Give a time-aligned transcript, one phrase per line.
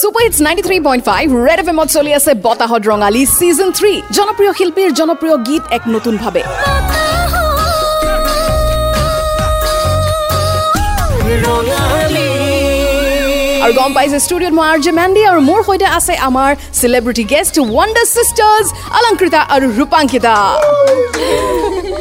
[0.00, 3.92] Super hits ninety three point five red F এমত চলি আছে বতাহত ৰঙালী ছিজন থ্ৰী
[4.16, 6.42] জনপ্ৰিয় শিল্পীৰ জনপ্ৰিয় গীত এক নতুনভাৱে
[13.66, 17.54] আৰু গম পাইছে ষ্টুডিঅ'ত মই আৰ জে মেণ্ডি আৰু মোৰ সৈতে আছে আমাৰ celebrity guest
[17.76, 18.66] wonder sisters
[18.98, 20.34] Alankrita আৰু ৰূপাংকিতা।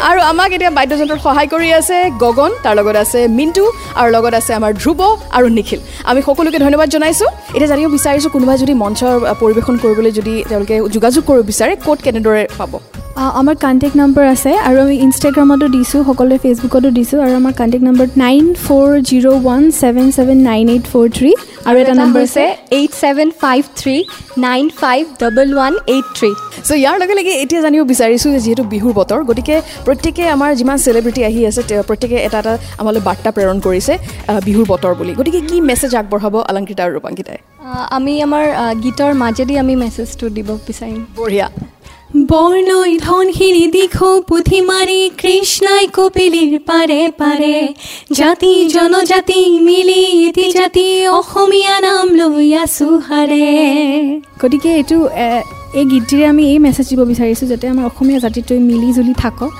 [0.10, 3.66] আৰু আমাক এতিয়া বাদ্যযন্ত্ৰত সহায় কৰি আছে গগন তাৰ লগত আছে মিণ্টু
[4.00, 5.00] আৰু লগত আছে আমাৰ ধ্ৰুৱ
[5.38, 5.80] আৰু নিখিল।
[6.10, 11.22] আমি সকলোকে ধন্যবাদ জনাইছোঁ। এতিয়া জানিব বিচাৰিছোঁ কোনোবাই যদি মঞ্চৰ পৰিৱেশন কৰিবলৈ যদি তেওঁলোকে যোগাযোগ
[11.30, 12.72] কৰিব বিচাৰে ক'ত কেনেদৰে পাব?
[13.16, 18.08] আমাৰ কণ্টেক্ট নম্বৰ আছে আৰু আমি ইনষ্টাগ্ৰামতো দিছোঁ সকলোৱে ফেচবুকতো দিছোঁ আৰু আমাৰ contact number
[18.24, 21.32] nine four zero' one seven seven nine eight four three
[21.68, 22.46] আৰু এটা নম্বৰ আছে
[22.78, 23.96] eight seven five three
[24.48, 26.32] nine five double one eight three
[26.68, 29.56] চ' ইয়াৰ লগে লগে এতিয়া জানিব বিচাৰিছোঁ যে যিহেতু বিহুৰ বতৰ গতিকে
[29.86, 33.94] প্ৰত্যেকে আমাৰ যিমান চেলিব্ৰিটি আহি আছে প্ৰত্যেকে এটা এটা আমালৈ বাৰ্তা প্ৰেৰণ কৰিছে
[34.48, 37.40] বিহুৰ বতৰ বুলি। গতিকে কি মেছেজ আগবঢ়াব অলংকৃতা আৰু ৰূপাংকিতাই?
[37.98, 38.46] আমি আমাৰ
[38.84, 41.48] গীতৰ মাজেদি আমি মেছেজটো দিব বিচাৰিম। বঢ়িয়া।
[42.16, 47.58] বৰ্ণই ধনশিৰি দিখো পুথি মাৰি কৃষ্ণই কপিলিৰ পাৰে পাৰে
[48.12, 53.50] জাতি জনজাতি মিলি এটি জাতি অসমীয়া নাম লৈ আছো হাৰে
[54.40, 55.00] গতিকে এইটো
[55.80, 59.52] এই গীতটিৰে আমি এই মেছেজ দিব বিচাৰিছোঁ যাতে আমাৰ অসমীয়া জাতিটোৱে মিলি জুলি থাকক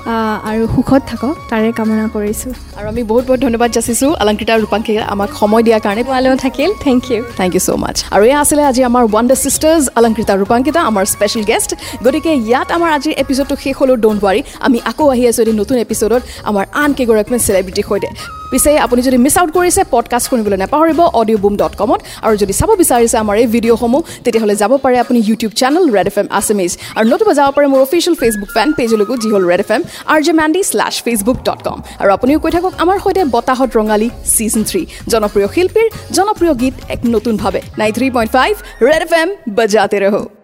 [0.50, 5.30] আৰু সুখত থাকক। তাৰে কামনা কৰিছোঁ। আৰু আমি বহুত বহুত ধন্যবাদ যাচিছোঁ অলংকৃতা ৰূপাংকিতা আমাক
[5.40, 8.82] সময় দিয়াৰ কাৰণে। তোমালৈও থাকিল। Thank you thank you so' much আৰু এয়া আছিলে আজি
[8.90, 11.70] আমাৰ ওৱান দ্য ছিষ্টাৰ্ছ অলংকৃতা ৰূপাংকিতা আমাৰ স্পেচিয়েল গেষ্ট
[12.06, 15.76] গতিকে ইয়াত আমাৰ আজিৰ এপিছডটো শেষ হ'লেও ডোণ্ট ৱাৰি আমি আকৌ আহি আছোঁ এদিন নতুন
[15.86, 18.10] এপিছডত আমাৰ আন কেইগৰাকীমান চেলিব্ৰিটিৰ সৈতে।
[18.52, 22.54] পিছে আপুনি যদি মিছ আউট কৰিছে পডকাষ্ট শুনিবলৈ নাপাহৰিব অডিঅ' বুম ডট কমত আৰু যদি
[22.60, 26.72] চাব বিচাৰিছে আমাৰ এই ভিডিঅ'সমূহ তেতিয়াহ'লে যাব পাৰে আপুনি YouTube channel red F M Assamese
[26.98, 29.82] আৰু নতুবা যাব পাৰে মোৰ অফিচিয়েল ফেচবুক ফেন পেজলৈকো যি হ'ল red F M
[30.14, 34.10] R J Mendy slash Facebook dot com আৰু আপুনিও কৈ থাকক আমাৰ সৈতে বতাহত ৰঙালী
[34.36, 38.54] ছিজন থ্ৰী জনপ্ৰিয় শিল্পীৰ জনপ্ৰিয় গীত এক নতুনভাৱে nine three point five
[38.88, 40.35] red F M বজাতে ৰহ।